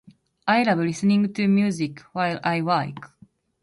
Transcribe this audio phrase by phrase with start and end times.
[0.47, 3.11] I love listening to music while I work.